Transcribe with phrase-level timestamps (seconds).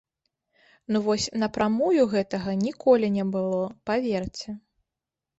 [0.93, 3.59] Ну вось напрамую гэтага ніколі не было,
[3.91, 4.49] паверце!